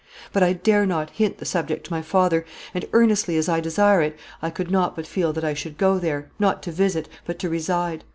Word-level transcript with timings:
But 0.33 0.41
I 0.41 0.53
dare 0.53 0.87
not 0.87 1.11
hint 1.11 1.37
the 1.37 1.45
subject 1.45 1.85
to 1.85 1.93
my 1.93 2.01
father; 2.01 2.43
and, 2.73 2.87
earnestly 2.91 3.37
as 3.37 3.47
I 3.47 3.59
desire 3.59 4.01
it, 4.01 4.17
I 4.41 4.49
could 4.49 4.71
not 4.71 4.95
but 4.95 5.05
feel 5.05 5.31
that 5.33 5.43
I 5.43 5.53
should 5.53 5.77
go 5.77 5.99
there, 5.99 6.31
not 6.39 6.63
to 6.63 6.71
visit, 6.71 7.07
but 7.27 7.37
to 7.37 7.49
reside. 7.49 8.03